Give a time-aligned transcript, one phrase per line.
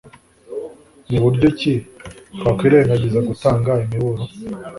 [1.09, 1.73] ni buryo ki
[2.35, 4.23] twakwirengagiza gutanga imiburo